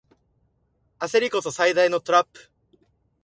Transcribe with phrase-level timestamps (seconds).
[0.97, 2.49] 焦りこそ最大のトラップ